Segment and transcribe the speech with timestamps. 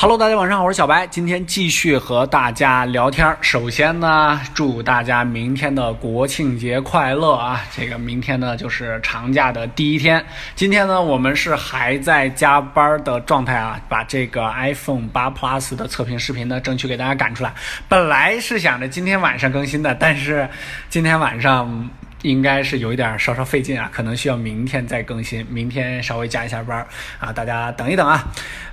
[0.00, 3.36] Hello，大家晚上好，我是小白，今天继续和大家聊天。
[3.40, 7.60] 首先呢，祝大家明天的国庆节快乐啊！
[7.76, 10.24] 这个明天呢就是长假的第一天。
[10.54, 17.52] 今天呢，我们是还在加班的状态啊，把这个 iPhone 八 Plus 的测评视频呢，争取给大家赶出来。
[17.88, 20.48] 本来是想着今天晚上更新的，但是
[20.88, 21.90] 今天晚上。
[22.22, 26.86] 应该是有一点稍稍费劲啊，可能需要明天再更新，明天稍微加一下班
[27.20, 28.24] 啊，大家等一等啊。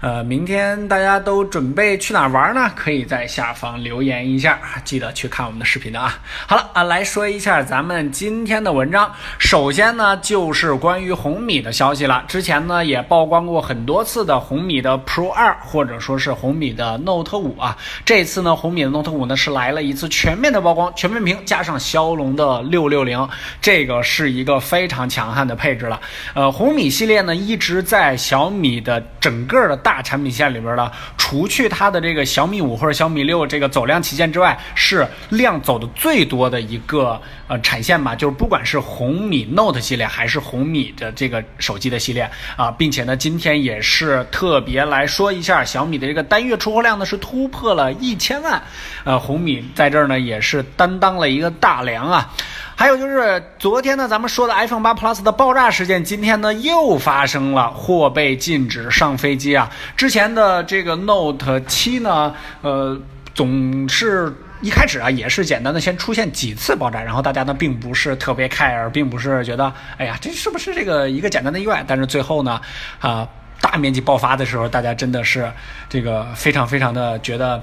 [0.02, 2.72] 呃，明天大家都准备去哪玩呢？
[2.76, 6.18] 可以在下方留言一下，记得去看我们的视频的啊。
[6.48, 9.12] 好了啊，来说一下咱们今天的文章。
[9.40, 12.24] 首先呢，就是关于红米的消息了。
[12.28, 17.78] 之前呢也曝光过很多次的红米的 Pro 二，或者说是红米的 Note 五啊。
[18.04, 23.28] 这次呢，红米的 Note 五呢是来了一次全面的曝光，全面屏加上骁龙的六六零。
[23.62, 26.00] 这个是一个非常强悍的配置了，
[26.34, 48.62] 呃，红米系列呢一直在小米的整个的大产品线里边呢，除去它的这个小米五或者小米六这个走量旗舰之外，是量走的最多的一个呃产线吧，就是不管是红米 Note 系列还是红米的这个手机的系列啊，并且呢，今天也是特别来说一下小米的这个单月出货量呢是突破了一千万，
[49.04, 52.34] 呃，红米在这儿呢也是担当了一个大梁啊。
[52.78, 59.72] 还有就是昨天呢，咱们说的 iPhone 八 Plus 的爆炸事件，今天呢又发生了，或被禁止上飞机啊。
[59.96, 63.00] 之前的这个 Note 七呢，呃，
[63.34, 71.82] 总是一开始啊也是简单的先出现几次爆炸，然后大家呢并不是特别 care，并不是觉得，哎呀，这是不是这个一个简单的意外？
[71.88, 72.60] 但是最后呢，
[73.00, 73.26] 啊，
[73.62, 75.52] 大面积爆发的时候，大家真的是
[75.90, 77.62] 这个非常非常的觉得。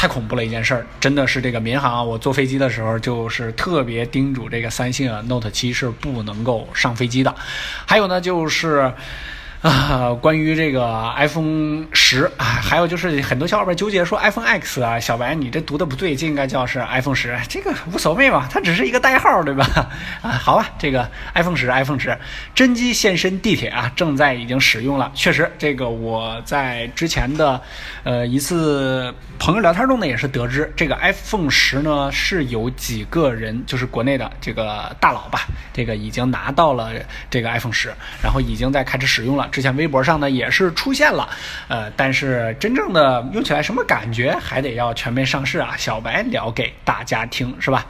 [0.00, 2.06] 太恐怖了一件事儿，真的是这个民航！
[2.06, 7.34] 我坐飞机的时候就是特别叮嘱这个三星，Note 七是不能够上飞机的。
[7.84, 8.92] 还有呢，就是。
[9.60, 19.66] 啊，关于这个 iPhone 十啊，还有就是很多小伙伴纠结说 iPhone X 啊，小白你这读的不对，这应该叫是 iPhone 十，这个无所谓嘛，它只是一个代号，对吧？
[20.22, 22.16] 啊，好吧，这个 iPhone 十，iPhone 十，
[22.54, 25.10] 真机现身地铁啊，正在已经使用了。
[25.12, 27.60] 确实，这个我在之前的
[28.04, 36.92] 呃一次朋友聊天中呢，也是得知这个 iPhone 十呢是有几个人，就是国内的这个大佬吧，这个已经拿到了
[37.28, 37.92] 这个 iPhone 十，
[38.22, 39.47] 然后已经在开始使用了。
[39.50, 41.28] 之前微博上呢也是出现了，
[41.68, 47.86] 呃，但是真正的用起来什么感觉，还得要全面上市啊，小白聊给大家听，是吧？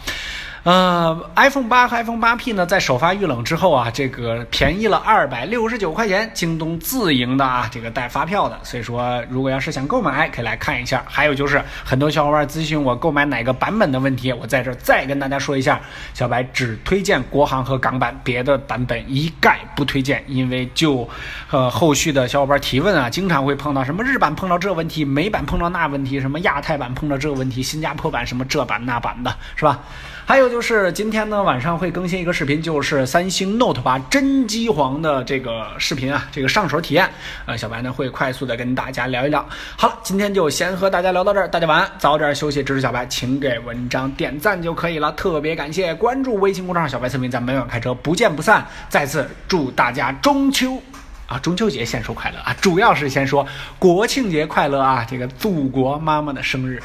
[0.65, 8.59] 呃，iPhone 八和 iPhone 八 P 呢，在首发遇冷之后啊，这个便宜了二百六十九块钱，京东自营的啊，这个带发票的。
[8.65, 11.03] 所以说，如果要是想购买，可以来看一下。
[11.07, 15.81] 还有就是很多小伙伴咨询我购买哪个版本的问题，我在这再跟大家说一下，
[16.13, 20.23] 小白只推荐国行和港版，别的版本一概不推荐。
[20.27, 21.09] 因为就
[21.51, 29.79] 呃后续的小伙伴提问啊，经常会碰到什么日版碰到这问题，美版碰到那问题，什么亚太版碰到这问题，新加坡版什么这版那版的，是吧？
[30.27, 37.09] 还有就是今天呢晚上会更新一个视频，就是三星 Note 八真机皇的这个视频啊，这个上手体验，
[37.47, 39.47] 呃，小白呢会快速的跟大家聊一聊。
[39.77, 42.63] 好了，今天就先和大家聊到这儿，大家晚安，早点休息。
[42.63, 48.67] 支持小白，请给文章点赞就可以了，特别感谢关注微信公众号小白测评，咱们每晚开车不见不散。
[48.89, 50.83] 再次祝大家中秋
[51.27, 53.47] 啊，中秋节先说快乐啊，主要是先说
[53.79, 56.83] 国庆节快乐啊，这个祖国妈妈的生日。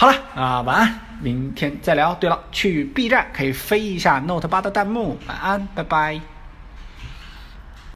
[0.00, 2.14] 好了啊，晚安，明天再聊。
[2.14, 5.18] 对了，去 B 站可以飞一下 Note 八的弹幕。
[5.28, 6.18] 晚安，拜拜。